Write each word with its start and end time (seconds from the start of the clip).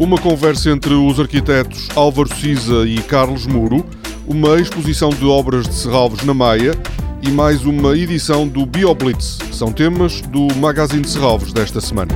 uma 0.00 0.16
conversa 0.16 0.70
entre 0.70 0.94
os 0.94 1.20
arquitetos 1.20 1.88
Álvaro 1.94 2.34
Siza 2.34 2.86
e 2.86 2.96
Carlos 3.02 3.46
Muro, 3.46 3.84
uma 4.26 4.58
exposição 4.58 5.10
de 5.10 5.26
obras 5.26 5.68
de 5.68 5.74
Serralves 5.74 6.24
na 6.24 6.32
Maia 6.32 6.72
e 7.22 7.28
mais 7.28 7.66
uma 7.66 7.94
edição 7.94 8.48
do 8.48 8.64
BioBlitz. 8.64 9.38
São 9.52 9.70
temas 9.70 10.22
do 10.22 10.48
Magazine 10.56 11.02
de 11.02 11.10
Serralves 11.10 11.52
desta 11.52 11.82
semana. 11.82 12.14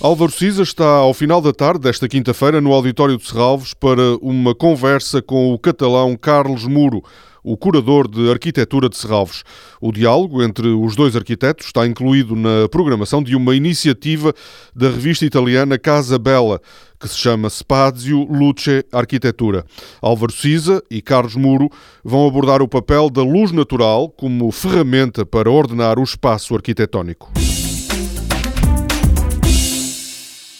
Álvaro 0.00 0.30
Siza 0.30 0.62
está 0.62 0.86
ao 0.86 1.12
final 1.12 1.40
da 1.40 1.52
tarde 1.52 1.80
desta 1.80 2.08
quinta-feira 2.08 2.60
no 2.60 2.72
auditório 2.72 3.16
de 3.16 3.26
Serralves 3.26 3.74
para 3.74 4.16
uma 4.22 4.54
conversa 4.54 5.20
com 5.20 5.52
o 5.52 5.58
catalão 5.58 6.16
Carlos 6.16 6.66
Muro, 6.66 7.02
o 7.42 7.56
curador 7.56 8.06
de 8.06 8.30
arquitetura 8.30 8.88
de 8.88 8.96
Serralves. 8.96 9.42
O 9.80 9.90
diálogo 9.90 10.40
entre 10.40 10.68
os 10.68 10.94
dois 10.94 11.16
arquitetos 11.16 11.66
está 11.66 11.84
incluído 11.84 12.36
na 12.36 12.68
programação 12.70 13.20
de 13.20 13.34
uma 13.34 13.56
iniciativa 13.56 14.32
da 14.72 14.88
revista 14.88 15.24
italiana 15.24 15.76
Casa 15.76 16.16
Bella, 16.16 16.60
que 17.00 17.08
se 17.08 17.18
chama 17.18 17.50
Spazio 17.50 18.22
Luce 18.30 18.86
Arquitetura. 18.92 19.64
Álvaro 20.00 20.30
Siza 20.30 20.80
e 20.88 21.02
Carlos 21.02 21.34
Muro 21.34 21.68
vão 22.04 22.24
abordar 22.24 22.62
o 22.62 22.68
papel 22.68 23.10
da 23.10 23.24
luz 23.24 23.50
natural 23.50 24.08
como 24.08 24.52
ferramenta 24.52 25.26
para 25.26 25.50
ordenar 25.50 25.98
o 25.98 26.04
espaço 26.04 26.54
arquitetónico. 26.54 27.32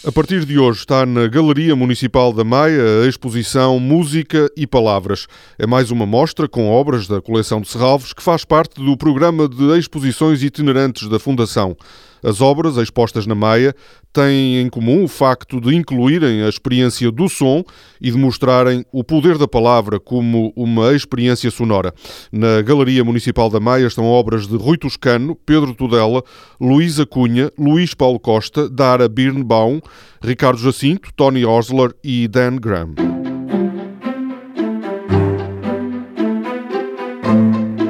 A 0.07 0.13
partir 0.13 0.45
de 0.45 0.57
hoje 0.57 0.79
está 0.79 1.05
na 1.05 1.27
Galeria 1.27 1.75
Municipal 1.75 2.31
da 2.31 2.45
Maia 2.45 3.03
a 3.03 3.07
exposição 3.07 3.77
Música 3.81 4.49
e 4.55 4.65
Palavras. 4.65 5.27
É 5.57 5.67
mais 5.67 5.91
uma 5.91 6.05
mostra 6.05 6.47
com 6.47 6.69
obras 6.69 7.05
da 7.05 7.21
coleção 7.21 7.59
de 7.59 7.67
Serralves 7.67 8.13
que 8.13 8.23
faz 8.23 8.45
parte 8.45 8.81
do 8.81 8.95
programa 8.95 9.45
de 9.45 9.77
exposições 9.77 10.41
itinerantes 10.41 11.09
da 11.09 11.19
Fundação. 11.19 11.75
As 12.23 12.41
obras 12.41 12.77
expostas 12.77 13.25
na 13.25 13.35
Maia 13.35 13.73
têm 14.11 14.61
em 14.61 14.69
comum 14.69 15.03
o 15.03 15.07
facto 15.07 15.59
de 15.61 15.75
incluírem 15.75 16.43
a 16.43 16.49
experiência 16.49 17.11
do 17.11 17.29
som 17.29 17.63
e 18.01 18.11
de 18.11 18.17
mostrarem 18.17 18.85
o 18.91 19.03
poder 19.03 19.37
da 19.37 19.47
palavra 19.47 19.99
como 19.99 20.51
uma 20.55 20.93
experiência 20.93 21.49
sonora. 21.51 21.93
Na 22.31 22.61
Galeria 22.61 23.03
Municipal 23.03 23.49
da 23.49 23.59
Maia 23.59 23.87
estão 23.87 24.05
obras 24.05 24.47
de 24.47 24.55
Rui 24.55 24.77
Toscano, 24.77 25.35
Pedro 25.35 25.73
Tudela, 25.73 26.23
Luísa 26.59 27.05
Cunha, 27.05 27.51
Luís 27.57 27.93
Paulo 27.93 28.19
Costa, 28.19 28.69
Dara 28.69 29.07
Birnbaum, 29.07 29.79
Ricardo 30.21 30.59
Jacinto, 30.59 31.09
Tony 31.15 31.45
Osler 31.45 31.93
e 32.03 32.27
Dan 32.27 32.57
Graham. 32.57 33.18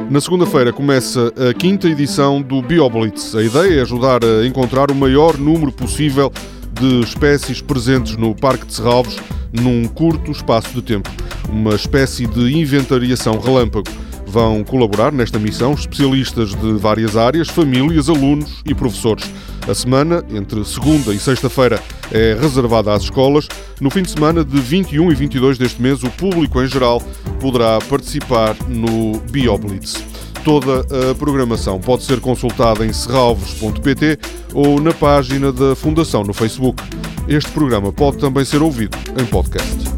Na 0.09 0.19
segunda-feira 0.19 0.73
começa 0.73 1.31
a 1.37 1.53
quinta 1.53 1.87
edição 1.87 2.41
do 2.41 2.63
BioBlitz. 2.63 3.35
A 3.35 3.43
ideia 3.43 3.77
é 3.77 3.81
ajudar 3.83 4.25
a 4.25 4.43
encontrar 4.43 4.89
o 4.89 4.95
maior 4.95 5.37
número 5.37 5.71
possível 5.71 6.33
de 6.73 7.01
espécies 7.01 7.61
presentes 7.61 8.17
no 8.17 8.33
Parque 8.33 8.65
de 8.65 8.73
Serralves 8.73 9.17
num 9.53 9.87
curto 9.87 10.31
espaço 10.31 10.73
de 10.73 10.81
tempo. 10.81 11.11
Uma 11.47 11.75
espécie 11.75 12.25
de 12.25 12.57
inventariação 12.57 13.37
relâmpago. 13.39 13.87
Vão 14.29 14.63
colaborar 14.63 15.11
nesta 15.11 15.39
missão 15.39 15.73
especialistas 15.73 16.53
de 16.53 16.73
várias 16.73 17.17
áreas, 17.17 17.49
famílias, 17.49 18.09
alunos 18.09 18.61
e 18.63 18.75
professores. 18.75 19.27
A 19.67 19.73
semana, 19.73 20.23
entre 20.29 20.63
segunda 20.63 21.11
e 21.13 21.19
sexta-feira, 21.19 21.81
é 22.11 22.37
reservada 22.39 22.93
às 22.93 23.03
escolas. 23.03 23.47
No 23.81 23.89
fim 23.89 24.03
de 24.03 24.11
semana 24.11 24.45
de 24.45 24.59
21 24.59 25.11
e 25.11 25.15
22 25.15 25.57
deste 25.57 25.81
mês, 25.81 26.03
o 26.03 26.11
público 26.11 26.61
em 26.61 26.67
geral 26.67 27.01
poderá 27.41 27.79
participar 27.89 28.55
no 28.67 29.19
BioBlitz. 29.31 30.03
Toda 30.43 30.81
a 31.11 31.15
programação 31.15 31.79
pode 31.79 32.03
ser 32.03 32.19
consultada 32.19 32.85
em 32.85 32.93
serralves.pt 32.93 34.19
ou 34.53 34.79
na 34.79 34.93
página 34.93 35.51
da 35.51 35.75
Fundação 35.75 36.23
no 36.23 36.33
Facebook. 36.33 36.83
Este 37.27 37.49
programa 37.49 37.91
pode 37.91 38.17
também 38.17 38.45
ser 38.45 38.61
ouvido 38.61 38.95
em 39.19 39.25
podcast. 39.25 39.88